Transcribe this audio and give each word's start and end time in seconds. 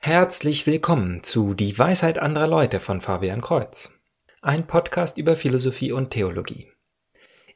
Herzlich 0.00 0.64
willkommen 0.64 1.24
zu 1.24 1.54
Die 1.54 1.76
Weisheit 1.76 2.20
anderer 2.20 2.46
Leute 2.46 2.78
von 2.78 3.00
Fabian 3.00 3.40
Kreuz. 3.40 3.98
Ein 4.40 4.64
Podcast 4.64 5.18
über 5.18 5.34
Philosophie 5.34 5.90
und 5.90 6.10
Theologie. 6.10 6.68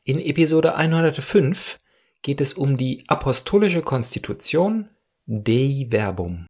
In 0.03 0.19
Episode 0.19 0.75
105 0.75 1.79
geht 2.21 2.41
es 2.41 2.55
um 2.55 2.77
die 2.77 3.05
apostolische 3.07 3.81
Konstitution 3.81 4.89
Dei 5.25 5.87
Verbum. 5.89 6.47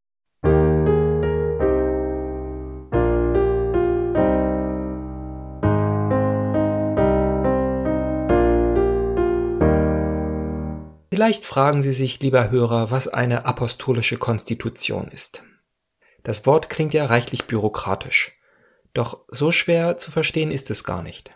Vielleicht 11.11 11.45
fragen 11.45 11.83
Sie 11.83 11.93
sich, 11.93 12.19
lieber 12.23 12.51
Hörer, 12.51 12.91
was 12.91 13.09
eine 13.09 13.45
apostolische 13.45 14.17
Konstitution 14.17 15.09
ist. 15.09 15.45
Das 16.23 16.47
Wort 16.47 16.71
klingt 16.71 16.95
ja 16.95 17.07
reichlich 17.07 17.45
bürokratisch. 17.45 18.39
Doch 18.95 19.25
so 19.29 19.51
schwer 19.51 19.97
zu 19.97 20.11
verstehen 20.11 20.51
ist 20.51 20.71
es 20.71 20.85
gar 20.85 21.03
nicht. 21.03 21.35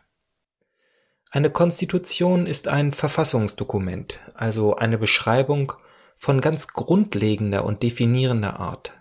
Eine 1.31 1.51
Konstitution 1.51 2.47
ist 2.47 2.69
ein 2.69 2.93
Verfassungsdokument, 2.93 4.21
also 4.35 4.77
eine 4.77 4.97
Beschreibung 4.97 5.73
von 6.19 6.41
ganz 6.41 6.69
grundlegender 6.69 7.65
und 7.65 7.83
definierender 7.83 8.59
Art. 8.59 8.93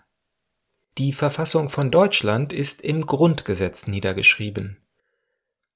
Die 0.98 1.12
Verfassung 1.12 1.68
von 1.68 1.90
Deutschland 1.90 2.52
ist 2.52 2.82
im 2.82 3.06
Grundgesetz 3.06 3.86
niedergeschrieben. 3.86 4.78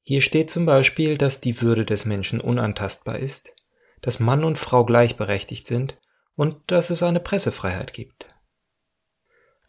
Hier 0.03 0.23
steht 0.23 0.51
zum 0.51 0.67
Beispiel, 0.67 1.19
dass 1.19 1.41
die 1.41 1.61
Würde 1.61 1.85
des 1.85 2.05
Menschen 2.05 2.41
unantastbar 2.41 3.19
ist, 3.19 3.55
dass 4.01 4.19
Mann 4.19 4.45
und 4.45 4.59
Frau 4.59 4.85
gleichberechtigt 4.85 5.67
sind 5.67 5.99
und 6.37 6.57
dass 6.67 6.91
es 6.91 7.03
eine 7.03 7.21
Pressefreiheit 7.21 7.93
gibt. 7.93 8.35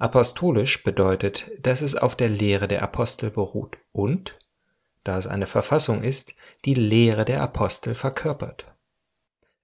Apostolisch 0.01 0.81
bedeutet, 0.83 1.51
dass 1.59 1.83
es 1.83 1.95
auf 1.95 2.15
der 2.15 2.27
Lehre 2.27 2.67
der 2.67 2.81
Apostel 2.81 3.29
beruht 3.29 3.77
und, 3.91 4.35
da 5.03 5.15
es 5.15 5.27
eine 5.27 5.45
Verfassung 5.45 6.01
ist, 6.01 6.34
die 6.65 6.73
Lehre 6.73 7.23
der 7.23 7.39
Apostel 7.43 7.93
verkörpert. 7.93 8.65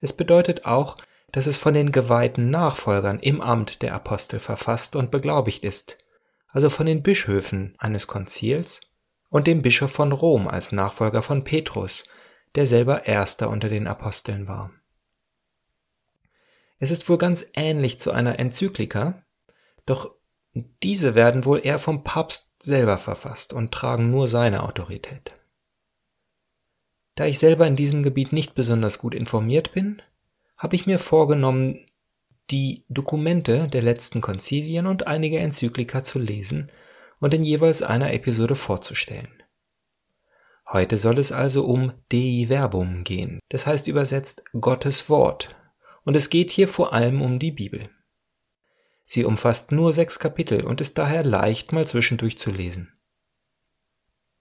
Es 0.00 0.12
bedeutet 0.12 0.64
auch, 0.64 0.94
dass 1.32 1.48
es 1.48 1.58
von 1.58 1.74
den 1.74 1.90
geweihten 1.90 2.50
Nachfolgern 2.50 3.18
im 3.18 3.40
Amt 3.40 3.82
der 3.82 3.92
Apostel 3.94 4.38
verfasst 4.38 4.94
und 4.94 5.10
beglaubigt 5.10 5.64
ist, 5.64 6.06
also 6.50 6.70
von 6.70 6.86
den 6.86 7.02
Bischöfen 7.02 7.74
eines 7.78 8.06
Konzils 8.06 8.82
und 9.30 9.48
dem 9.48 9.60
Bischof 9.60 9.90
von 9.90 10.12
Rom 10.12 10.46
als 10.46 10.70
Nachfolger 10.70 11.22
von 11.22 11.42
Petrus, 11.42 12.04
der 12.54 12.64
selber 12.64 13.06
erster 13.06 13.50
unter 13.50 13.68
den 13.68 13.88
Aposteln 13.88 14.46
war. 14.46 14.70
Es 16.78 16.92
ist 16.92 17.08
wohl 17.08 17.18
ganz 17.18 17.44
ähnlich 17.54 17.98
zu 17.98 18.12
einer 18.12 18.38
Enzyklika, 18.38 19.24
doch 19.84 20.17
diese 20.54 21.14
werden 21.14 21.44
wohl 21.44 21.60
eher 21.64 21.78
vom 21.78 22.04
Papst 22.04 22.62
selber 22.62 22.98
verfasst 22.98 23.52
und 23.52 23.72
tragen 23.72 24.10
nur 24.10 24.28
seine 24.28 24.62
Autorität. 24.62 25.32
Da 27.14 27.26
ich 27.26 27.38
selber 27.38 27.66
in 27.66 27.76
diesem 27.76 28.02
Gebiet 28.02 28.32
nicht 28.32 28.54
besonders 28.54 28.98
gut 28.98 29.14
informiert 29.14 29.72
bin, 29.72 30.02
habe 30.56 30.76
ich 30.76 30.86
mir 30.86 30.98
vorgenommen, 30.98 31.84
die 32.50 32.84
Dokumente 32.88 33.68
der 33.68 33.82
letzten 33.82 34.20
Konzilien 34.20 34.86
und 34.86 35.06
einige 35.06 35.38
Enzyklika 35.38 36.02
zu 36.02 36.18
lesen 36.18 36.70
und 37.20 37.34
in 37.34 37.42
jeweils 37.42 37.82
einer 37.82 38.12
Episode 38.12 38.54
vorzustellen. 38.54 39.42
Heute 40.70 40.96
soll 40.96 41.18
es 41.18 41.32
also 41.32 41.64
um 41.64 41.92
Dei 42.10 42.46
Verbum 42.48 43.04
gehen, 43.04 43.40
das 43.48 43.66
heißt 43.66 43.88
übersetzt 43.88 44.44
Gottes 44.60 45.08
Wort, 45.08 45.56
und 46.04 46.14
es 46.14 46.30
geht 46.30 46.50
hier 46.50 46.68
vor 46.68 46.92
allem 46.92 47.20
um 47.20 47.38
die 47.38 47.52
Bibel. 47.52 47.90
Sie 49.10 49.24
umfasst 49.24 49.72
nur 49.72 49.94
sechs 49.94 50.18
Kapitel 50.18 50.66
und 50.66 50.82
ist 50.82 50.98
daher 50.98 51.24
leicht 51.24 51.72
mal 51.72 51.88
zwischendurch 51.88 52.38
zu 52.38 52.50
lesen. 52.50 52.92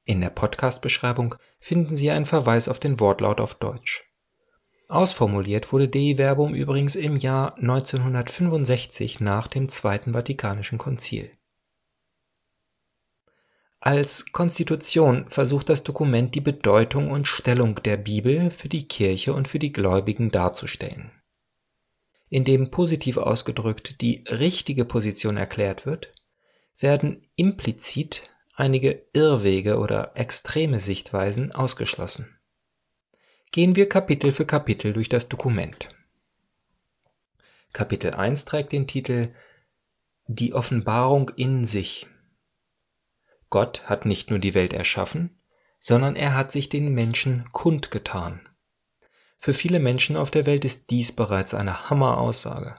In 0.05 0.19
der 0.19 0.29
Podcast-Beschreibung 0.29 1.35
finden 1.61 1.95
Sie 1.95 2.11
einen 2.11 2.25
Verweis 2.25 2.67
auf 2.67 2.77
den 2.77 2.99
Wortlaut 2.99 3.39
auf 3.39 3.55
Deutsch. 3.55 4.03
Ausformuliert 4.89 5.72
wurde 5.72 5.88
Dei 5.88 6.16
Verbum 6.17 6.53
übrigens 6.53 6.95
im 6.95 7.16
Jahr 7.16 7.56
1965 7.56 9.22
nach 9.22 9.47
dem 9.47 9.69
Zweiten 9.69 10.11
Vatikanischen 10.11 10.77
Konzil. 10.77 11.31
Als 13.79 14.33
Konstitution 14.33 15.29
versucht 15.29 15.69
das 15.69 15.83
Dokument 15.83 16.35
die 16.35 16.41
Bedeutung 16.41 17.09
und 17.09 17.25
Stellung 17.25 17.81
der 17.83 17.95
Bibel 17.95 18.51
für 18.51 18.67
die 18.67 18.85
Kirche 18.85 19.33
und 19.33 19.47
für 19.47 19.59
die 19.59 19.72
Gläubigen 19.72 20.27
darzustellen 20.27 21.11
in 22.29 22.43
dem 22.43 22.71
positiv 22.71 23.17
ausgedrückt 23.17 24.01
die 24.01 24.23
richtige 24.27 24.85
Position 24.85 25.38
erklärt 25.38 25.85
wird, 25.85 26.11
werden 26.77 27.27
implizit 27.35 28.29
einige 28.53 29.05
Irrwege 29.13 29.77
oder 29.77 30.11
extreme 30.15 30.79
Sichtweisen 30.79 31.51
ausgeschlossen. 31.51 32.38
Gehen 33.51 33.75
wir 33.75 33.88
Kapitel 33.88 34.31
für 34.31 34.45
Kapitel 34.45 34.93
durch 34.93 35.09
das 35.09 35.29
Dokument. 35.29 35.89
Kapitel 37.71 38.13
1 38.13 38.45
trägt 38.45 38.71
den 38.71 38.88
Titel 38.88 39.33
Die 40.27 40.53
Offenbarung 40.53 41.29
in 41.35 41.65
sich. 41.65 42.07
Gott 43.49 43.88
hat 43.88 44.05
nicht 44.05 44.29
nur 44.29 44.39
die 44.39 44.53
Welt 44.53 44.73
erschaffen, 44.73 45.39
sondern 45.79 46.15
er 46.15 46.35
hat 46.35 46.51
sich 46.51 46.69
den 46.69 46.94
Menschen 46.94 47.45
kundgetan. 47.51 48.47
Für 49.38 49.53
viele 49.53 49.80
Menschen 49.80 50.18
auf 50.18 50.31
der 50.31 50.46
Welt 50.46 50.66
ist 50.66 50.90
dies 50.90 51.16
bereits 51.16 51.53
eine 51.53 51.90
Hammeraussage. 51.90 52.75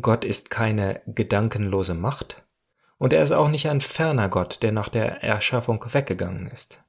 Gott 0.00 0.24
ist 0.24 0.50
keine 0.50 1.02
gedankenlose 1.06 1.94
Macht 1.94 2.42
und 2.96 3.12
er 3.12 3.22
ist 3.22 3.32
auch 3.32 3.48
nicht 3.48 3.68
ein 3.68 3.80
ferner 3.80 4.28
Gott, 4.28 4.62
der 4.62 4.72
nach 4.72 4.88
der 4.88 5.22
Erschaffung 5.22 5.84
weggegangen 5.92 6.46
ist. 6.46 6.82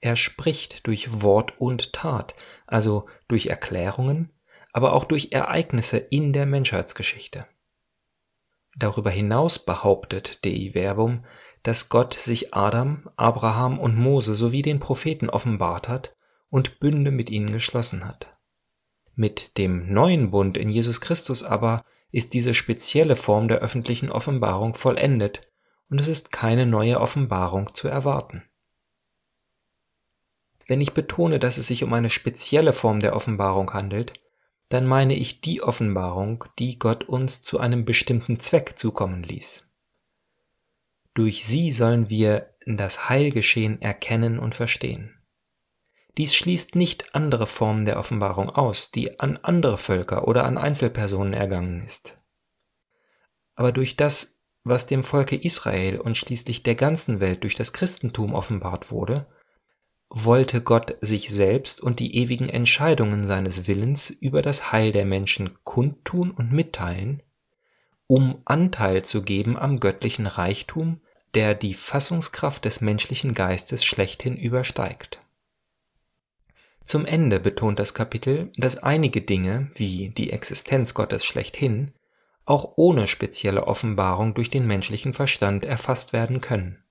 Er 0.00 0.16
spricht 0.16 0.86
durch 0.86 1.22
Wort 1.22 1.60
und 1.60 1.92
Tat, 1.92 2.34
also 2.66 3.06
durch 3.28 3.46
Erklärungen, 3.46 4.30
aber 4.72 4.92
auch 4.92 5.04
durch 5.04 5.30
Ereignisse 5.30 5.98
in 5.98 6.32
der 6.32 6.46
Menschheitsgeschichte. 6.46 7.46
Darüber 8.76 9.10
hinaus 9.10 9.64
behauptet 9.64 10.44
Dei 10.44 10.70
Verbum, 10.72 11.24
dass 11.62 11.88
Gott 11.88 12.14
sich 12.14 12.54
Adam, 12.54 13.08
Abraham 13.16 13.78
und 13.78 13.96
Mose 13.96 14.34
sowie 14.34 14.62
den 14.62 14.80
Propheten 14.80 15.30
offenbart 15.30 15.88
hat 15.88 16.14
und 16.54 16.78
Bünde 16.78 17.10
mit 17.10 17.30
ihnen 17.30 17.50
geschlossen 17.50 18.04
hat. 18.04 18.28
Mit 19.16 19.58
dem 19.58 19.92
neuen 19.92 20.30
Bund 20.30 20.56
in 20.56 20.68
Jesus 20.68 21.00
Christus 21.00 21.42
aber 21.42 21.82
ist 22.12 22.32
diese 22.32 22.54
spezielle 22.54 23.16
Form 23.16 23.48
der 23.48 23.58
öffentlichen 23.58 24.08
Offenbarung 24.08 24.74
vollendet 24.74 25.50
und 25.90 26.00
es 26.00 26.06
ist 26.06 26.30
keine 26.30 26.64
neue 26.64 27.00
Offenbarung 27.00 27.74
zu 27.74 27.88
erwarten. 27.88 28.44
Wenn 30.68 30.80
ich 30.80 30.94
betone, 30.94 31.40
dass 31.40 31.58
es 31.58 31.66
sich 31.66 31.82
um 31.82 31.92
eine 31.92 32.08
spezielle 32.08 32.72
Form 32.72 33.00
der 33.00 33.16
Offenbarung 33.16 33.72
handelt, 33.72 34.12
dann 34.68 34.86
meine 34.86 35.16
ich 35.16 35.40
die 35.40 35.60
Offenbarung, 35.60 36.44
die 36.60 36.78
Gott 36.78 37.02
uns 37.02 37.42
zu 37.42 37.58
einem 37.58 37.84
bestimmten 37.84 38.38
Zweck 38.38 38.78
zukommen 38.78 39.24
ließ. 39.24 39.68
Durch 41.14 41.44
sie 41.44 41.72
sollen 41.72 42.10
wir 42.10 42.52
das 42.64 43.08
Heilgeschehen 43.08 43.82
erkennen 43.82 44.38
und 44.38 44.54
verstehen. 44.54 45.18
Dies 46.16 46.34
schließt 46.34 46.76
nicht 46.76 47.14
andere 47.14 47.46
Formen 47.46 47.84
der 47.84 47.98
Offenbarung 47.98 48.48
aus, 48.48 48.90
die 48.92 49.18
an 49.18 49.36
andere 49.42 49.78
Völker 49.78 50.28
oder 50.28 50.44
an 50.44 50.58
Einzelpersonen 50.58 51.34
ergangen 51.34 51.82
ist. 51.82 52.16
Aber 53.56 53.72
durch 53.72 53.96
das, 53.96 54.40
was 54.62 54.86
dem 54.86 55.02
Volke 55.02 55.36
Israel 55.36 56.00
und 56.00 56.16
schließlich 56.16 56.62
der 56.62 56.76
ganzen 56.76 57.20
Welt 57.20 57.42
durch 57.42 57.56
das 57.56 57.72
Christentum 57.72 58.34
offenbart 58.34 58.90
wurde, 58.90 59.26
wollte 60.08 60.60
Gott 60.60 60.96
sich 61.00 61.30
selbst 61.30 61.80
und 61.80 61.98
die 61.98 62.16
ewigen 62.16 62.48
Entscheidungen 62.48 63.26
seines 63.26 63.66
Willens 63.66 64.10
über 64.10 64.42
das 64.42 64.70
Heil 64.70 64.92
der 64.92 65.04
Menschen 65.04 65.58
kundtun 65.64 66.30
und 66.30 66.52
mitteilen, 66.52 67.22
um 68.06 68.40
Anteil 68.44 69.04
zu 69.04 69.22
geben 69.22 69.56
am 69.58 69.80
göttlichen 69.80 70.28
Reichtum, 70.28 71.00
der 71.34 71.54
die 71.54 71.74
Fassungskraft 71.74 72.64
des 72.64 72.80
menschlichen 72.80 73.34
Geistes 73.34 73.84
schlechthin 73.84 74.36
übersteigt. 74.36 75.23
Zum 76.84 77.06
Ende 77.06 77.40
betont 77.40 77.78
das 77.78 77.94
Kapitel, 77.94 78.52
dass 78.58 78.76
einige 78.76 79.22
Dinge, 79.22 79.70
wie 79.72 80.10
die 80.10 80.30
Existenz 80.30 80.92
Gottes 80.92 81.24
schlechthin, 81.24 81.92
auch 82.44 82.74
ohne 82.76 83.06
spezielle 83.06 83.66
Offenbarung 83.66 84.34
durch 84.34 84.50
den 84.50 84.66
menschlichen 84.66 85.14
Verstand 85.14 85.64
erfasst 85.64 86.12
werden 86.12 86.42
können. 86.42 86.84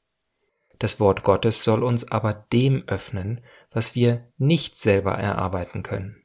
Das 0.80 1.00
Wort 1.00 1.22
Gottes 1.22 1.64
soll 1.64 1.84
uns 1.84 2.12
aber 2.12 2.34
dem 2.34 2.84
öffnen, 2.88 3.42
was 3.70 3.94
wir 3.94 4.28
nicht 4.40 4.80
selber 4.80 5.14
erarbeiten 5.14 5.84
können. 5.84 6.24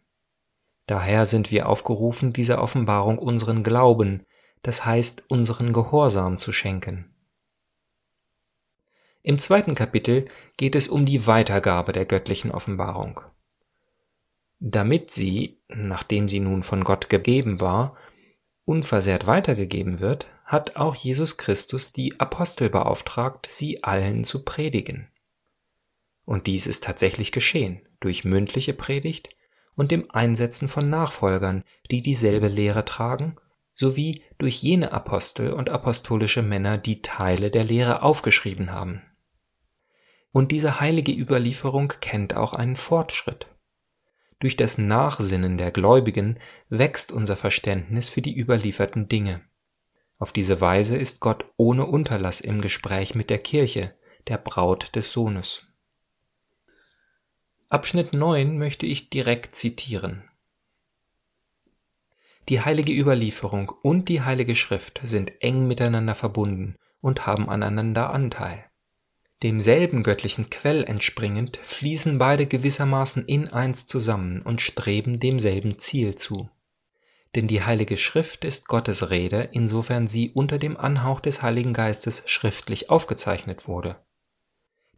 Daher 0.86 1.26
sind 1.26 1.50
wir 1.50 1.68
aufgerufen, 1.68 2.32
dieser 2.32 2.62
Offenbarung 2.62 3.18
unseren 3.18 3.62
Glauben, 3.62 4.24
das 4.62 4.86
heißt 4.86 5.24
unseren 5.28 5.74
Gehorsam 5.74 6.38
zu 6.38 6.52
schenken. 6.52 7.14
Im 9.22 9.38
zweiten 9.38 9.74
Kapitel 9.74 10.24
geht 10.56 10.74
es 10.74 10.88
um 10.88 11.04
die 11.04 11.26
Weitergabe 11.26 11.92
der 11.92 12.06
göttlichen 12.06 12.50
Offenbarung. 12.50 13.20
Damit 14.60 15.10
sie, 15.10 15.60
nachdem 15.68 16.28
sie 16.28 16.40
nun 16.40 16.62
von 16.62 16.82
Gott 16.82 17.08
gegeben 17.08 17.60
war, 17.60 17.96
unversehrt 18.64 19.26
weitergegeben 19.26 20.00
wird, 20.00 20.26
hat 20.44 20.76
auch 20.76 20.94
Jesus 20.94 21.36
Christus 21.36 21.92
die 21.92 22.18
Apostel 22.18 22.68
beauftragt, 22.70 23.46
sie 23.48 23.84
allen 23.84 24.24
zu 24.24 24.44
predigen. 24.44 25.08
Und 26.24 26.46
dies 26.46 26.66
ist 26.66 26.84
tatsächlich 26.84 27.32
geschehen 27.32 27.80
durch 28.00 28.24
mündliche 28.24 28.74
Predigt 28.74 29.30
und 29.76 29.90
dem 29.90 30.10
Einsetzen 30.10 30.68
von 30.68 30.90
Nachfolgern, 30.90 31.64
die 31.90 32.02
dieselbe 32.02 32.48
Lehre 32.48 32.84
tragen, 32.84 33.36
sowie 33.74 34.22
durch 34.38 34.60
jene 34.62 34.92
Apostel 34.92 35.52
und 35.52 35.70
apostolische 35.70 36.42
Männer, 36.42 36.76
die 36.76 37.00
Teile 37.00 37.50
der 37.50 37.64
Lehre 37.64 38.02
aufgeschrieben 38.02 38.72
haben. 38.72 39.02
Und 40.32 40.50
diese 40.50 40.80
heilige 40.80 41.12
Überlieferung 41.12 41.92
kennt 42.00 42.34
auch 42.34 42.54
einen 42.54 42.76
Fortschritt. 42.76 43.46
Durch 44.40 44.56
das 44.56 44.78
Nachsinnen 44.78 45.58
der 45.58 45.72
Gläubigen 45.72 46.38
wächst 46.68 47.10
unser 47.10 47.36
Verständnis 47.36 48.08
für 48.08 48.22
die 48.22 48.36
überlieferten 48.38 49.08
Dinge. 49.08 49.40
Auf 50.18 50.32
diese 50.32 50.60
Weise 50.60 50.96
ist 50.96 51.20
Gott 51.20 51.46
ohne 51.56 51.86
Unterlass 51.86 52.40
im 52.40 52.60
Gespräch 52.60 53.14
mit 53.14 53.30
der 53.30 53.38
Kirche, 53.38 53.94
der 54.28 54.38
Braut 54.38 54.94
des 54.94 55.12
Sohnes. 55.12 55.66
Abschnitt 57.68 58.12
9 58.12 58.58
möchte 58.58 58.86
ich 58.86 59.10
direkt 59.10 59.54
zitieren. 59.54 60.24
Die 62.48 62.62
heilige 62.62 62.92
Überlieferung 62.92 63.70
und 63.82 64.08
die 64.08 64.22
heilige 64.22 64.54
Schrift 64.54 65.00
sind 65.04 65.42
eng 65.42 65.68
miteinander 65.68 66.14
verbunden 66.14 66.76
und 67.00 67.26
haben 67.26 67.48
aneinander 67.50 68.10
Anteil. 68.10 68.67
Demselben 69.42 70.02
göttlichen 70.02 70.50
Quell 70.50 70.82
entspringend 70.82 71.60
fließen 71.62 72.18
beide 72.18 72.46
gewissermaßen 72.46 73.24
in 73.26 73.48
eins 73.48 73.86
zusammen 73.86 74.42
und 74.42 74.60
streben 74.60 75.20
demselben 75.20 75.78
Ziel 75.78 76.16
zu. 76.16 76.50
Denn 77.36 77.46
die 77.46 77.62
Heilige 77.62 77.96
Schrift 77.96 78.44
ist 78.44 78.66
Gottes 78.66 79.10
Rede, 79.10 79.48
insofern 79.52 80.08
sie 80.08 80.30
unter 80.30 80.58
dem 80.58 80.76
Anhauch 80.76 81.20
des 81.20 81.42
Heiligen 81.42 81.72
Geistes 81.72 82.24
schriftlich 82.26 82.90
aufgezeichnet 82.90 83.68
wurde. 83.68 83.96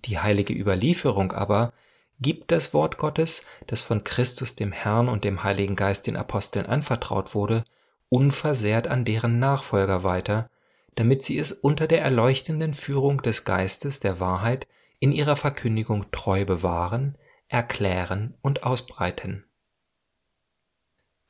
Die 0.06 0.18
heilige 0.18 0.54
Überlieferung 0.54 1.32
aber 1.32 1.74
gibt 2.20 2.50
das 2.50 2.72
Wort 2.72 2.96
Gottes, 2.96 3.46
das 3.66 3.82
von 3.82 4.04
Christus 4.04 4.56
dem 4.56 4.72
Herrn 4.72 5.08
und 5.08 5.24
dem 5.24 5.42
Heiligen 5.42 5.74
Geist 5.74 6.06
den 6.06 6.16
Aposteln 6.16 6.64
anvertraut 6.64 7.34
wurde, 7.34 7.64
unversehrt 8.08 8.88
an 8.88 9.04
deren 9.04 9.38
Nachfolger 9.38 10.02
weiter, 10.02 10.48
damit 10.94 11.24
sie 11.24 11.38
es 11.38 11.52
unter 11.52 11.86
der 11.86 12.02
erleuchtenden 12.02 12.74
Führung 12.74 13.22
des 13.22 13.44
Geistes 13.44 14.00
der 14.00 14.20
Wahrheit 14.20 14.66
in 14.98 15.12
ihrer 15.12 15.36
Verkündigung 15.36 16.10
treu 16.10 16.44
bewahren, 16.44 17.16
erklären 17.48 18.36
und 18.42 18.62
ausbreiten. 18.62 19.44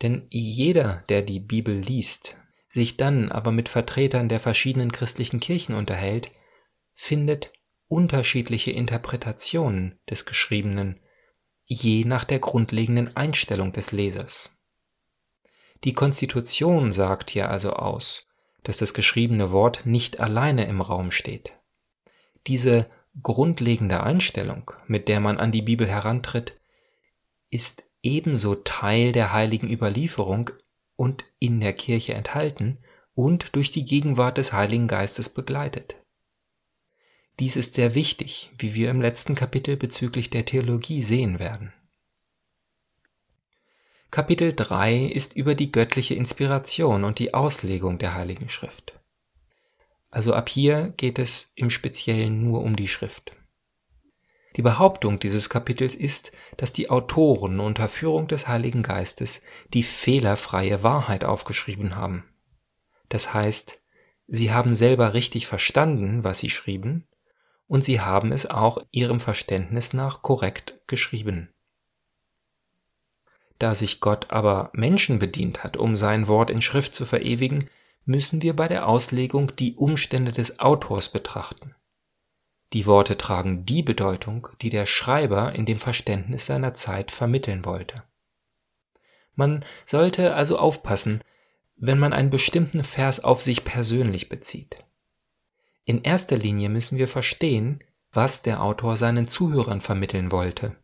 Denn 0.02 0.26
jeder, 0.30 1.04
der 1.08 1.22
die 1.22 1.40
Bibel 1.40 1.74
liest, 1.74 2.38
sich 2.68 2.96
dann 2.96 3.30
aber 3.30 3.52
mit 3.52 3.68
Vertretern 3.68 4.28
der 4.28 4.40
verschiedenen 4.40 4.92
christlichen 4.92 5.40
Kirchen 5.40 5.74
unterhält, 5.74 6.30
findet 6.94 7.52
unterschiedliche 7.88 8.70
Interpretationen 8.70 9.98
des 10.08 10.24
Geschriebenen, 10.24 11.00
je 11.64 12.04
nach 12.04 12.24
der 12.24 12.38
grundlegenden 12.38 13.16
Einstellung 13.16 13.72
des 13.72 13.92
Lesers. 13.92 14.56
Die 15.84 15.92
Konstitution 15.92 16.92
sagt 16.92 17.30
hier 17.30 17.50
also 17.50 17.72
aus, 17.72 18.29
dass 18.62 18.78
das 18.78 18.94
geschriebene 18.94 19.52
Wort 19.52 19.86
nicht 19.86 20.20
alleine 20.20 20.66
im 20.66 20.80
Raum 20.80 21.10
steht. 21.10 21.52
Diese 22.46 22.90
grundlegende 23.22 24.02
Einstellung, 24.02 24.72
mit 24.86 25.08
der 25.08 25.20
man 25.20 25.38
an 25.38 25.52
die 25.52 25.62
Bibel 25.62 25.88
herantritt, 25.88 26.60
ist 27.50 27.84
ebenso 28.02 28.54
Teil 28.54 29.12
der 29.12 29.32
heiligen 29.32 29.70
Überlieferung 29.70 30.50
und 30.96 31.24
in 31.38 31.60
der 31.60 31.72
Kirche 31.72 32.14
enthalten 32.14 32.78
und 33.14 33.56
durch 33.56 33.72
die 33.72 33.84
Gegenwart 33.84 34.38
des 34.38 34.52
Heiligen 34.52 34.88
Geistes 34.88 35.28
begleitet. 35.28 35.96
Dies 37.38 37.56
ist 37.56 37.74
sehr 37.74 37.94
wichtig, 37.94 38.50
wie 38.58 38.74
wir 38.74 38.90
im 38.90 39.00
letzten 39.00 39.34
Kapitel 39.34 39.76
bezüglich 39.76 40.30
der 40.30 40.44
Theologie 40.44 41.02
sehen 41.02 41.38
werden. 41.38 41.72
Kapitel 44.10 44.52
3 44.56 45.04
ist 45.04 45.36
über 45.36 45.54
die 45.54 45.70
göttliche 45.70 46.16
Inspiration 46.16 47.04
und 47.04 47.20
die 47.20 47.32
Auslegung 47.32 47.98
der 47.98 48.16
Heiligen 48.16 48.48
Schrift. 48.48 48.98
Also 50.10 50.34
ab 50.34 50.48
hier 50.48 50.92
geht 50.96 51.20
es 51.20 51.52
im 51.54 51.70
Speziellen 51.70 52.42
nur 52.42 52.62
um 52.62 52.74
die 52.74 52.88
Schrift. 52.88 53.30
Die 54.56 54.62
Behauptung 54.62 55.20
dieses 55.20 55.48
Kapitels 55.48 55.94
ist, 55.94 56.32
dass 56.56 56.72
die 56.72 56.90
Autoren 56.90 57.60
unter 57.60 57.88
Führung 57.88 58.26
des 58.26 58.48
Heiligen 58.48 58.82
Geistes 58.82 59.44
die 59.72 59.84
fehlerfreie 59.84 60.82
Wahrheit 60.82 61.24
aufgeschrieben 61.24 61.94
haben. 61.94 62.24
Das 63.10 63.32
heißt, 63.32 63.80
sie 64.26 64.52
haben 64.52 64.74
selber 64.74 65.14
richtig 65.14 65.46
verstanden, 65.46 66.24
was 66.24 66.40
sie 66.40 66.50
schrieben, 66.50 67.06
und 67.68 67.84
sie 67.84 68.00
haben 68.00 68.32
es 68.32 68.50
auch 68.50 68.78
ihrem 68.90 69.20
Verständnis 69.20 69.92
nach 69.92 70.20
korrekt 70.22 70.80
geschrieben. 70.88 71.54
Da 73.60 73.74
sich 73.74 74.00
Gott 74.00 74.30
aber 74.30 74.70
Menschen 74.72 75.18
bedient 75.18 75.62
hat, 75.62 75.76
um 75.76 75.94
sein 75.94 76.28
Wort 76.28 76.48
in 76.48 76.62
Schrift 76.62 76.94
zu 76.94 77.04
verewigen, 77.04 77.68
müssen 78.06 78.40
wir 78.40 78.56
bei 78.56 78.66
der 78.68 78.88
Auslegung 78.88 79.54
die 79.54 79.74
Umstände 79.76 80.32
des 80.32 80.60
Autors 80.60 81.12
betrachten. 81.12 81.74
Die 82.72 82.86
Worte 82.86 83.18
tragen 83.18 83.66
die 83.66 83.82
Bedeutung, 83.82 84.48
die 84.62 84.70
der 84.70 84.86
Schreiber 84.86 85.54
in 85.54 85.66
dem 85.66 85.78
Verständnis 85.78 86.46
seiner 86.46 86.72
Zeit 86.72 87.12
vermitteln 87.12 87.66
wollte. 87.66 88.02
Man 89.34 89.62
sollte 89.84 90.34
also 90.34 90.58
aufpassen, 90.58 91.22
wenn 91.76 91.98
man 91.98 92.14
einen 92.14 92.30
bestimmten 92.30 92.82
Vers 92.82 93.22
auf 93.22 93.42
sich 93.42 93.64
persönlich 93.64 94.30
bezieht. 94.30 94.86
In 95.84 96.02
erster 96.02 96.38
Linie 96.38 96.70
müssen 96.70 96.96
wir 96.96 97.08
verstehen, 97.08 97.84
was 98.10 98.40
der 98.40 98.62
Autor 98.62 98.96
seinen 98.96 99.28
Zuhörern 99.28 99.82
vermitteln 99.82 100.32
wollte. 100.32 100.76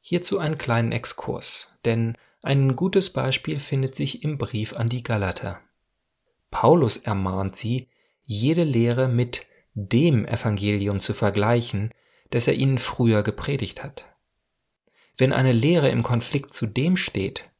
Hierzu 0.00 0.38
einen 0.38 0.58
kleinen 0.58 0.92
Exkurs, 0.92 1.78
denn 1.84 2.16
ein 2.42 2.74
gutes 2.74 3.10
Beispiel 3.12 3.58
findet 3.58 3.94
sich 3.94 4.24
im 4.24 4.38
Brief 4.38 4.74
an 4.74 4.88
die 4.88 5.02
Galater. 5.02 5.60
Paulus 6.50 6.96
ermahnt 6.96 7.54
sie, 7.54 7.88
jede 8.22 8.64
Lehre 8.64 9.08
mit 9.08 9.46
dem 9.74 10.26
Evangelium 10.26 11.00
zu 11.00 11.14
vergleichen, 11.14 11.92
das 12.30 12.48
er 12.48 12.54
ihnen 12.54 12.78
früher 12.78 13.22
gepredigt 13.22 13.82
hat. 13.82 14.04
Wenn 15.16 15.32
eine 15.32 15.52
Lehre 15.52 15.90
im 15.90 16.02
Konflikt 16.02 16.54
zu 16.54 16.66
dem 16.66 16.96
steht, 16.96 17.50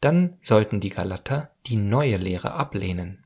dann 0.00 0.36
sollten 0.42 0.80
die 0.80 0.90
Galater 0.90 1.54
die 1.66 1.76
neue 1.76 2.16
Lehre 2.16 2.52
ablehnen. 2.52 3.24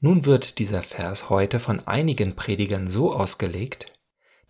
Nun 0.00 0.24
wird 0.24 0.58
dieser 0.58 0.82
Vers 0.82 1.28
heute 1.28 1.58
von 1.58 1.86
einigen 1.86 2.34
Predigern 2.34 2.88
so 2.88 3.14
ausgelegt, 3.14 3.92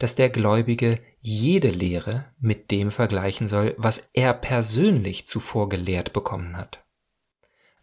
dass 0.01 0.15
der 0.15 0.31
Gläubige 0.31 0.99
jede 1.21 1.69
Lehre 1.69 2.25
mit 2.41 2.71
dem 2.71 2.91
vergleichen 2.91 3.49
soll, 3.49 3.75
was 3.77 4.11
er 4.15 4.33
persönlich 4.33 5.27
zuvor 5.27 5.69
gelehrt 5.69 6.15
bekommen 6.15 6.57
hat. 6.57 6.83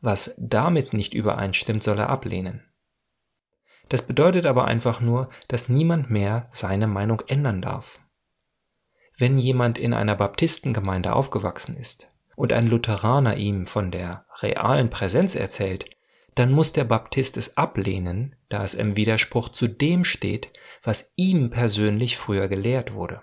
Was 0.01 0.35
damit 0.39 0.93
nicht 0.93 1.13
übereinstimmt, 1.13 1.83
soll 1.83 1.99
er 1.99 2.09
ablehnen. 2.09 2.63
Das 3.87 4.01
bedeutet 4.01 4.47
aber 4.47 4.65
einfach 4.65 4.99
nur, 4.99 5.29
dass 5.47 5.69
niemand 5.69 6.09
mehr 6.09 6.47
seine 6.49 6.87
Meinung 6.87 7.21
ändern 7.27 7.61
darf. 7.61 8.01
Wenn 9.15 9.37
jemand 9.37 9.77
in 9.77 9.93
einer 9.93 10.15
Baptistengemeinde 10.15 11.13
aufgewachsen 11.13 11.77
ist 11.77 12.09
und 12.35 12.51
ein 12.51 12.67
Lutheraner 12.67 13.37
ihm 13.37 13.67
von 13.67 13.91
der 13.91 14.25
realen 14.41 14.89
Präsenz 14.89 15.35
erzählt, 15.35 15.85
dann 16.33 16.51
muss 16.51 16.73
der 16.73 16.83
Baptist 16.83 17.37
es 17.37 17.57
ablehnen, 17.57 18.35
da 18.49 18.63
es 18.63 18.73
im 18.73 18.95
Widerspruch 18.95 19.49
zu 19.49 19.67
dem 19.67 20.03
steht, 20.03 20.51
was 20.87 21.11
ihm 21.17 21.49
persönlich 21.49 22.15
früher 22.15 22.47
gelehrt 22.47 22.93
wurde. 22.93 23.21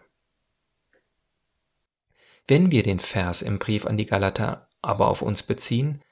Wenn 2.46 2.70
wir 2.70 2.82
den 2.82 2.98
Vers 2.98 3.40
im 3.40 3.58
Brief 3.58 3.86
an 3.86 3.96
die 3.96 4.04
Galater 4.04 4.68
aber 4.82 5.08
auf 5.08 5.22
uns 5.22 5.42
beziehen, 5.42 6.02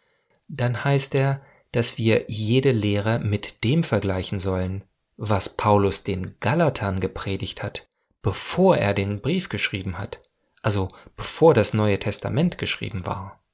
dann 0.49 0.82
heißt 0.82 1.14
er, 1.14 1.42
dass 1.71 1.99
wir 1.99 2.25
jede 2.26 2.73
Lehre 2.73 3.18
mit 3.18 3.64
dem 3.64 3.85
vergleichen 3.85 4.38
sollen, 4.38 4.85
was 5.18 5.54
Paulus 5.54 6.04
den 6.04 6.40
Galatern 6.40 7.00
gepredigt 7.00 7.62
hat, 7.62 7.87
bevor 8.23 8.78
er 8.78 8.94
den 8.94 9.21
Brief 9.21 9.50
geschrieben 9.50 9.99
hat, 9.99 10.23
also 10.62 10.88
bevor 11.16 11.52
das 11.52 11.75
Neue 11.75 11.99
Testament 11.99 12.56
geschrieben 12.56 13.04
war. 13.04 13.44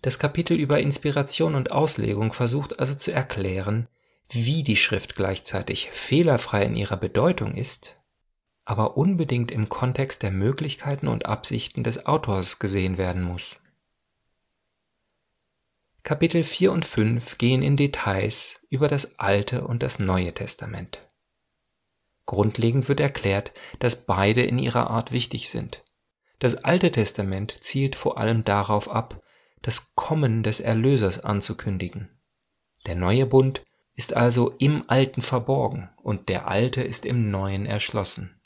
Das 0.00 0.18
Kapitel 0.18 0.58
über 0.58 0.80
Inspiration 0.80 1.54
und 1.54 1.72
Auslegung 1.72 2.32
versucht 2.32 2.80
also 2.80 2.94
zu 2.94 3.12
erklären, 3.12 3.86
wie 4.30 4.62
die 4.62 4.76
Schrift 4.76 5.16
gleichzeitig 5.16 5.90
fehlerfrei 5.90 6.64
in 6.64 6.76
ihrer 6.76 6.96
Bedeutung 6.96 7.54
ist, 7.54 7.96
aber 8.64 8.96
unbedingt 8.96 9.50
im 9.50 9.68
Kontext 9.68 10.22
der 10.22 10.30
Möglichkeiten 10.30 11.08
und 11.08 11.26
Absichten 11.26 11.82
des 11.82 12.06
Autors 12.06 12.58
gesehen 12.58 12.98
werden 12.98 13.22
muss. 13.22 13.60
Kapitel 16.02 16.44
4 16.44 16.72
und 16.72 16.86
5 16.86 17.36
gehen 17.36 17.62
in 17.62 17.76
Details 17.76 18.66
über 18.70 18.88
das 18.88 19.18
Alte 19.18 19.66
und 19.66 19.82
das 19.82 19.98
Neue 19.98 20.32
Testament. 20.32 21.06
Grundlegend 22.24 22.88
wird 22.88 23.00
erklärt, 23.00 23.52
dass 23.80 24.06
beide 24.06 24.42
in 24.42 24.58
ihrer 24.58 24.88
Art 24.88 25.12
wichtig 25.12 25.50
sind. 25.50 25.82
Das 26.38 26.56
Alte 26.56 26.90
Testament 26.90 27.54
zielt 27.62 27.96
vor 27.96 28.18
allem 28.18 28.44
darauf 28.44 28.90
ab, 28.90 29.22
das 29.62 29.94
Kommen 29.94 30.42
des 30.42 30.60
Erlösers 30.60 31.22
anzukündigen. 31.22 32.08
Der 32.86 32.94
neue 32.94 33.26
Bund 33.26 33.62
ist 33.94 34.14
also 34.14 34.54
im 34.58 34.84
Alten 34.88 35.22
verborgen 35.22 35.90
und 36.02 36.28
der 36.28 36.48
Alte 36.48 36.82
ist 36.82 37.04
im 37.04 37.30
Neuen 37.30 37.66
erschlossen. 37.66 38.40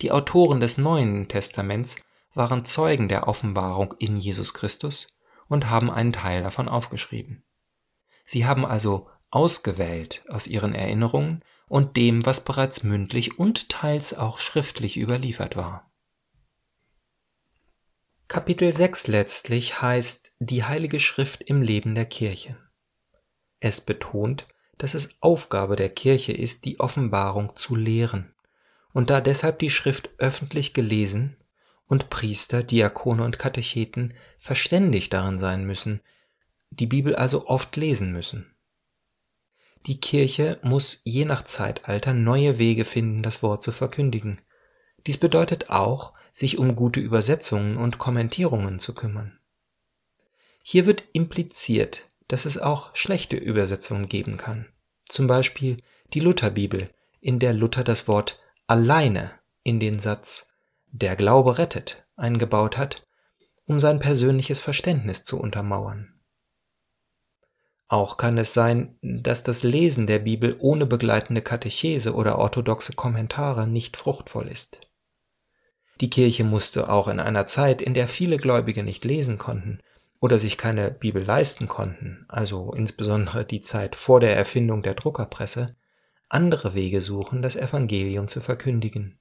Die 0.00 0.12
Autoren 0.12 0.60
des 0.60 0.78
Neuen 0.78 1.28
Testaments 1.28 1.96
waren 2.34 2.64
Zeugen 2.64 3.08
der 3.08 3.28
Offenbarung 3.28 3.94
in 3.98 4.16
Jesus 4.16 4.54
Christus 4.54 5.18
und 5.48 5.68
haben 5.68 5.90
einen 5.90 6.12
Teil 6.12 6.42
davon 6.42 6.68
aufgeschrieben. 6.68 7.44
Sie 8.24 8.46
haben 8.46 8.64
also 8.64 9.08
ausgewählt 9.30 10.24
aus 10.28 10.46
ihren 10.46 10.74
Erinnerungen 10.74 11.44
und 11.68 11.96
dem, 11.96 12.24
was 12.24 12.44
bereits 12.44 12.82
mündlich 12.82 13.38
und 13.38 13.68
teils 13.68 14.16
auch 14.16 14.38
schriftlich 14.38 14.96
überliefert 14.96 15.56
war. 15.56 15.90
Kapitel 18.28 18.72
6 18.72 19.08
letztlich 19.08 19.82
heißt 19.82 20.34
die 20.38 20.64
Heilige 20.64 21.00
Schrift 21.00 21.42
im 21.42 21.62
Leben 21.62 21.94
der 21.94 22.06
Kirche. 22.06 22.56
Es 23.60 23.80
betont, 23.80 24.46
dass 24.78 24.94
es 24.94 25.18
Aufgabe 25.20 25.76
der 25.76 25.90
Kirche 25.90 26.32
ist, 26.32 26.64
die 26.64 26.80
Offenbarung 26.80 27.54
zu 27.54 27.76
lehren, 27.76 28.34
und 28.92 29.10
da 29.10 29.20
deshalb 29.20 29.58
die 29.58 29.70
Schrift 29.70 30.10
öffentlich 30.18 30.74
gelesen 30.74 31.36
und 31.86 32.10
Priester, 32.10 32.62
Diakone 32.62 33.22
und 33.22 33.38
Katecheten 33.38 34.14
verständig 34.38 35.10
darin 35.10 35.38
sein 35.38 35.64
müssen, 35.64 36.00
die 36.70 36.86
Bibel 36.86 37.14
also 37.14 37.46
oft 37.46 37.76
lesen 37.76 38.12
müssen. 38.12 38.54
Die 39.86 40.00
Kirche 40.00 40.58
muss 40.62 41.00
je 41.04 41.24
nach 41.24 41.42
Zeitalter 41.42 42.12
neue 42.12 42.58
Wege 42.58 42.84
finden, 42.84 43.22
das 43.22 43.42
Wort 43.42 43.62
zu 43.62 43.72
verkündigen. 43.72 44.40
Dies 45.06 45.18
bedeutet 45.18 45.70
auch, 45.70 46.12
sich 46.32 46.58
um 46.58 46.76
gute 46.76 47.00
Übersetzungen 47.00 47.76
und 47.76 47.98
Kommentierungen 47.98 48.78
zu 48.78 48.94
kümmern. 48.94 49.38
Hier 50.62 50.86
wird 50.86 51.04
impliziert, 51.12 52.09
dass 52.30 52.44
es 52.44 52.58
auch 52.58 52.94
schlechte 52.94 53.36
Übersetzungen 53.36 54.08
geben 54.08 54.36
kann. 54.36 54.66
Zum 55.08 55.26
Beispiel 55.26 55.76
die 56.14 56.20
Lutherbibel, 56.20 56.88
in 57.20 57.40
der 57.40 57.52
Luther 57.52 57.82
das 57.82 58.06
Wort 58.06 58.40
alleine 58.68 59.32
in 59.64 59.80
den 59.80 59.98
Satz 59.98 60.52
der 60.92 61.16
Glaube 61.16 61.58
rettet 61.58 62.06
eingebaut 62.14 62.78
hat, 62.78 63.04
um 63.66 63.80
sein 63.80 63.98
persönliches 63.98 64.60
Verständnis 64.60 65.24
zu 65.24 65.40
untermauern. 65.40 66.20
Auch 67.88 68.16
kann 68.16 68.38
es 68.38 68.54
sein, 68.54 68.96
dass 69.02 69.42
das 69.42 69.64
Lesen 69.64 70.06
der 70.06 70.20
Bibel 70.20 70.54
ohne 70.60 70.86
begleitende 70.86 71.42
Katechese 71.42 72.14
oder 72.14 72.38
orthodoxe 72.38 72.92
Kommentare 72.92 73.66
nicht 73.66 73.96
fruchtvoll 73.96 74.46
ist. 74.46 74.80
Die 76.00 76.10
Kirche 76.10 76.44
musste 76.44 76.88
auch 76.88 77.08
in 77.08 77.18
einer 77.18 77.48
Zeit, 77.48 77.82
in 77.82 77.94
der 77.94 78.06
viele 78.06 78.36
Gläubige 78.36 78.84
nicht 78.84 79.04
lesen 79.04 79.36
konnten 79.36 79.80
oder 80.20 80.38
sich 80.38 80.58
keine 80.58 80.90
Bibel 80.90 81.22
leisten 81.22 81.66
konnten, 81.66 82.26
also 82.28 82.72
insbesondere 82.72 83.44
die 83.44 83.62
Zeit 83.62 83.96
vor 83.96 84.20
der 84.20 84.36
Erfindung 84.36 84.82
der 84.82 84.94
Druckerpresse, 84.94 85.74
andere 86.28 86.74
Wege 86.74 87.00
suchen, 87.00 87.42
das 87.42 87.56
Evangelium 87.56 88.28
zu 88.28 88.40
verkündigen. 88.40 89.18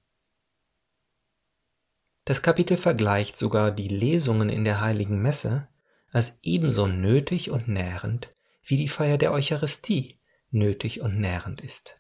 Das 2.26 2.44
Kapitel 2.44 2.78
vergleicht 2.78 3.38
sogar 3.38 3.72
die 3.72 3.88
Lesungen 3.88 4.50
in 4.50 4.64
der 4.64 4.82
heiligen 4.82 5.22
Messe 5.22 5.68
als 6.12 6.40
ebenso 6.44 6.86
nötig 6.86 7.50
und 7.50 7.68
nährend 7.68 8.32
wie 8.64 8.78
die 8.78 8.88
Feier 8.88 9.18
der 9.18 9.32
Eucharistie 9.32 10.20
nötig 10.52 11.02
und 11.02 11.20
nährend 11.20 11.62
ist. 11.62 12.00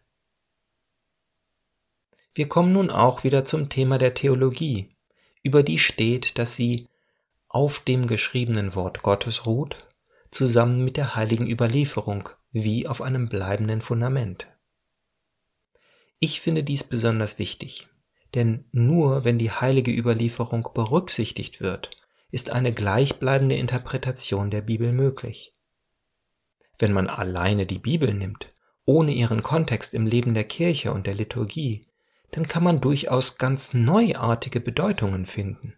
Wir 2.35 2.47
kommen 2.47 2.73
nun 2.73 2.89
auch 2.91 3.23
wieder 3.23 3.43
zum 3.43 3.69
Thema 3.69 3.97
der 3.97 4.13
Theologie, 4.13 4.95
über 5.41 5.63
die 5.63 5.79
steht, 5.79 6.37
dass 6.37 6.55
sie 6.55 6.89
auf 7.49 7.79
dem 7.79 8.07
geschriebenen 8.07 8.75
Wort 8.75 9.01
Gottes 9.01 9.45
ruht, 9.45 9.75
zusammen 10.31 10.83
mit 10.83 10.97
der 10.97 11.15
heiligen 11.15 11.49
Überlieferung 11.49 12.29
wie 12.51 12.87
auf 12.87 13.01
einem 13.01 13.27
bleibenden 13.27 13.81
Fundament. 13.81 14.47
Ich 16.19 16.41
finde 16.41 16.63
dies 16.63 16.83
besonders 16.83 17.39
wichtig, 17.39 17.87
denn 18.35 18.65
nur 18.71 19.25
wenn 19.25 19.39
die 19.39 19.51
heilige 19.51 19.91
Überlieferung 19.91 20.69
berücksichtigt 20.73 21.59
wird, 21.59 21.89
ist 22.31 22.51
eine 22.51 22.71
gleichbleibende 22.71 23.55
Interpretation 23.55 24.51
der 24.51 24.61
Bibel 24.61 24.91
möglich. 24.91 25.55
Wenn 26.77 26.93
man 26.93 27.07
alleine 27.07 27.65
die 27.65 27.79
Bibel 27.79 28.13
nimmt, 28.13 28.47
ohne 28.85 29.11
ihren 29.11 29.41
Kontext 29.41 29.93
im 29.95 30.05
Leben 30.05 30.33
der 30.35 30.43
Kirche 30.43 30.93
und 30.93 31.07
der 31.07 31.15
Liturgie, 31.15 31.87
dann 32.31 32.47
kann 32.47 32.63
man 32.63 32.79
durchaus 32.79 33.39
ganz 33.39 33.73
neuartige 33.73 34.59
Bedeutungen 34.59 35.25
finden. 35.25 35.73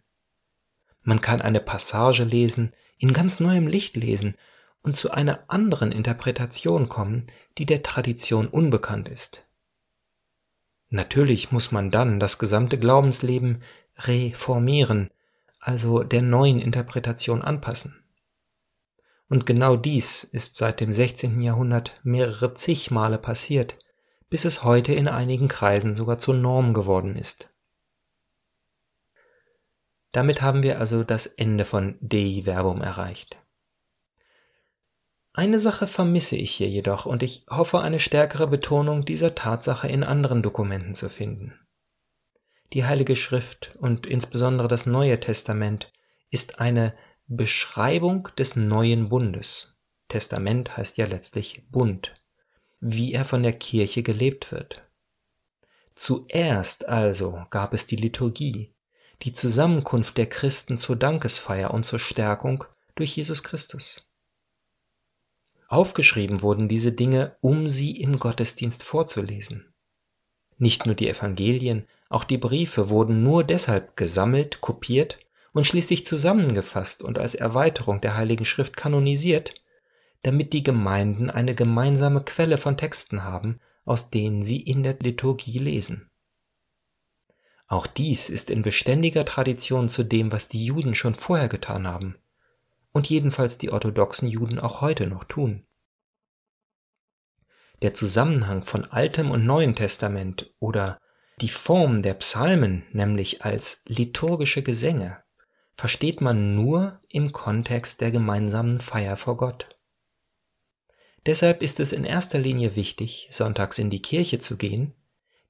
Man 1.03 1.21
kann 1.21 1.41
eine 1.41 1.59
Passage 1.59 2.23
lesen, 2.23 2.73
in 2.97 3.13
ganz 3.13 3.39
neuem 3.39 3.67
Licht 3.67 3.95
lesen 3.95 4.35
und 4.83 4.95
zu 4.95 5.11
einer 5.11 5.43
anderen 5.47 5.91
Interpretation 5.91 6.89
kommen, 6.89 7.27
die 7.57 7.65
der 7.65 7.83
Tradition 7.83 8.47
unbekannt 8.47 9.09
ist. 9.09 9.43
Natürlich 10.89 11.51
muss 11.51 11.71
man 11.71 11.89
dann 11.89 12.19
das 12.19 12.37
gesamte 12.37 12.77
Glaubensleben 12.77 13.63
reformieren, 13.97 15.09
also 15.59 16.03
der 16.03 16.21
neuen 16.21 16.59
Interpretation 16.59 17.41
anpassen. 17.41 18.03
Und 19.29 19.45
genau 19.45 19.77
dies 19.77 20.25
ist 20.25 20.57
seit 20.57 20.81
dem 20.81 20.91
16. 20.91 21.39
Jahrhundert 21.39 21.93
mehrere 22.03 22.53
zig 22.53 22.91
Male 22.91 23.17
passiert, 23.17 23.77
bis 24.29 24.43
es 24.43 24.63
heute 24.63 24.93
in 24.93 25.07
einigen 25.07 25.47
Kreisen 25.47 25.93
sogar 25.93 26.19
zur 26.19 26.35
Norm 26.35 26.73
geworden 26.73 27.15
ist. 27.15 27.50
Damit 30.11 30.41
haben 30.41 30.63
wir 30.63 30.79
also 30.79 31.03
das 31.03 31.25
Ende 31.25 31.65
von 31.65 31.97
Dei 32.01 32.41
Verbum 32.43 32.81
erreicht. 32.81 33.37
Eine 35.33 35.59
Sache 35.59 35.87
vermisse 35.87 36.35
ich 36.35 36.51
hier 36.51 36.69
jedoch 36.69 37.05
und 37.05 37.23
ich 37.23 37.45
hoffe 37.49 37.79
eine 37.79 37.99
stärkere 37.99 38.47
Betonung 38.47 39.05
dieser 39.05 39.33
Tatsache 39.33 39.87
in 39.87 40.03
anderen 40.03 40.41
Dokumenten 40.41 40.93
zu 40.93 41.09
finden. 41.09 41.57
Die 42.73 42.85
Heilige 42.85 43.15
Schrift 43.15 43.75
und 43.79 44.05
insbesondere 44.05 44.67
das 44.67 44.85
Neue 44.85 45.19
Testament 45.19 45.91
ist 46.29 46.59
eine 46.59 46.93
Beschreibung 47.27 48.27
des 48.37 48.57
neuen 48.57 49.07
Bundes. 49.07 49.77
Testament 50.09 50.75
heißt 50.75 50.97
ja 50.97 51.05
letztlich 51.05 51.65
Bund 51.69 52.11
wie 52.81 53.13
er 53.13 53.23
von 53.23 53.43
der 53.43 53.53
Kirche 53.53 54.03
gelebt 54.03 54.51
wird. 54.51 54.83
Zuerst 55.95 56.87
also 56.87 57.45
gab 57.51 57.73
es 57.73 57.85
die 57.85 57.95
Liturgie, 57.95 58.73
die 59.23 59.33
Zusammenkunft 59.33 60.17
der 60.17 60.27
Christen 60.27 60.77
zur 60.77 60.95
Dankesfeier 60.95 61.71
und 61.71 61.85
zur 61.85 61.99
Stärkung 61.99 62.63
durch 62.95 63.15
Jesus 63.15 63.43
Christus. 63.43 64.07
Aufgeschrieben 65.67 66.41
wurden 66.41 66.67
diese 66.67 66.91
Dinge, 66.91 67.37
um 67.39 67.69
sie 67.69 68.01
im 68.01 68.19
Gottesdienst 68.19 68.83
vorzulesen. 68.83 69.73
Nicht 70.57 70.85
nur 70.85 70.95
die 70.95 71.07
Evangelien, 71.07 71.87
auch 72.09 72.25
die 72.25 72.37
Briefe 72.37 72.89
wurden 72.89 73.23
nur 73.23 73.43
deshalb 73.43 73.95
gesammelt, 73.95 74.59
kopiert 74.59 75.17
und 75.53 75.65
schließlich 75.65 76.05
zusammengefasst 76.05 77.01
und 77.01 77.17
als 77.17 77.35
Erweiterung 77.35 78.01
der 78.01 78.17
Heiligen 78.17 78.45
Schrift 78.45 78.75
kanonisiert, 78.75 79.55
damit 80.23 80.53
die 80.53 80.61
Gemeinden 80.61 81.29
eine 81.29 81.55
gemeinsame 81.55 82.23
Quelle 82.23 82.57
von 82.57 82.75
Texten 82.75 83.23
haben, 83.23 83.59
aus 83.85 84.09
denen 84.09 84.43
sie 84.43 84.61
in 84.61 84.83
der 84.83 84.97
Liturgie 84.99 85.57
lesen. 85.57 86.10
Auch 87.71 87.87
dies 87.87 88.27
ist 88.27 88.49
in 88.49 88.63
beständiger 88.63 89.23
Tradition 89.23 89.87
zu 89.87 90.03
dem, 90.03 90.33
was 90.33 90.49
die 90.49 90.65
Juden 90.65 90.93
schon 90.93 91.15
vorher 91.15 91.47
getan 91.47 91.87
haben 91.87 92.17
und 92.91 93.07
jedenfalls 93.07 93.57
die 93.57 93.71
orthodoxen 93.71 94.27
Juden 94.27 94.59
auch 94.59 94.81
heute 94.81 95.07
noch 95.07 95.23
tun. 95.23 95.65
Der 97.81 97.93
Zusammenhang 97.93 98.65
von 98.65 98.83
Altem 98.83 99.31
und 99.31 99.45
Neuen 99.45 99.73
Testament 99.73 100.53
oder 100.59 100.99
die 101.39 101.47
Form 101.47 102.01
der 102.01 102.15
Psalmen, 102.15 102.83
nämlich 102.91 103.45
als 103.45 103.83
liturgische 103.87 104.63
Gesänge, 104.63 105.23
versteht 105.77 106.19
man 106.19 106.53
nur 106.55 106.99
im 107.07 107.31
Kontext 107.31 108.01
der 108.01 108.11
gemeinsamen 108.11 108.81
Feier 108.81 109.15
vor 109.15 109.37
Gott. 109.37 109.77
Deshalb 111.25 111.61
ist 111.61 111.79
es 111.79 111.93
in 111.93 112.03
erster 112.03 112.37
Linie 112.37 112.75
wichtig, 112.75 113.29
sonntags 113.31 113.79
in 113.79 113.89
die 113.89 114.01
Kirche 114.01 114.39
zu 114.39 114.57
gehen, 114.57 114.93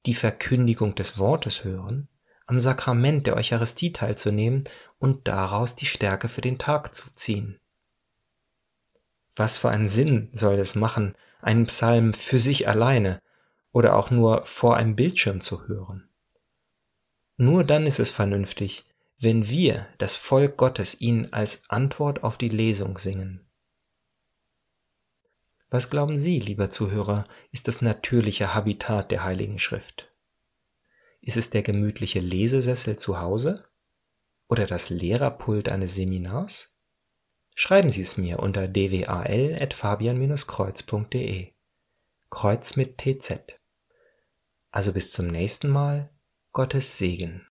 die 0.06 0.14
Verkündigung 0.14 0.96
des 0.96 1.18
Wortes 1.18 1.64
hören, 1.64 2.08
am 2.46 2.60
Sakrament 2.60 3.28
der 3.28 3.36
Eucharistie 3.36 3.94
teilzunehmen 3.94 4.66
und 5.00 5.28
daraus 5.28 5.76
die 5.76 5.86
Stärke 5.86 6.28
für 6.28 6.42
den 6.42 6.58
Tag 6.58 6.94
zu 6.96 7.10
ziehen. 7.14 7.60
Was 9.36 9.58
für 9.58 9.70
einen 9.70 9.88
Sinn 9.88 10.30
soll 10.34 10.60
es 10.60 10.76
machen, 10.76 11.16
einen 11.42 11.66
Psalm 11.68 12.14
für 12.14 12.40
sich 12.40 12.68
alleine 12.68 13.22
oder 13.72 13.96
auch 13.96 14.12
nur 14.12 14.46
vor 14.46 14.76
einem 14.76 14.96
Bildschirm 14.96 15.42
zu 15.42 15.68
hören? 15.68 16.10
Nur 17.38 17.64
dann 17.64 17.88
ist 17.88 18.00
es 18.00 18.12
vernünftig, 18.12 18.86
wenn 19.20 19.50
wir, 19.50 19.88
das 20.00 20.16
Volk 20.16 20.58
Gottes, 20.58 21.00
ihn 21.00 21.30
als 21.32 21.70
Antwort 21.70 22.24
auf 22.24 22.38
die 22.38 22.50
Lesung 22.50 22.98
singen. 22.98 23.48
Was 25.72 25.90
glauben 25.90 26.20
Sie, 26.20 26.40
lieber 26.40 26.70
Zuhörer, 26.70 27.28
ist 27.52 27.70
das 27.70 27.82
natürliche 27.82 28.54
Habitat 28.54 29.10
der 29.10 29.24
Heiligen 29.24 29.58
Schrift? 29.58 30.14
Ist 31.22 31.38
es 31.38 31.50
der 31.50 31.64
gemütliche 31.64 32.20
Lesesessel 32.20 33.00
zu 33.00 33.22
Hause? 33.22 33.70
Oder 34.50 34.68
das 34.68 34.90
Lehrerpult 34.90 35.72
eines 35.72 35.96
Seminars? 35.96 36.78
schreiben 37.56 37.90
Sie 37.90 38.02
es 38.02 38.18
mir 38.18 38.40
unter 38.40 38.68
dwal.fabian-kreuz.de. 38.68 41.54
Kreuz 42.30 42.76
mit 42.76 42.98
TZ. 42.98 43.56
Also 44.72 44.92
bis 44.94 45.12
zum 45.12 45.28
nächsten 45.28 45.70
Mal, 45.70 46.14
Gottes 46.52 46.98
Segen. 46.98 47.48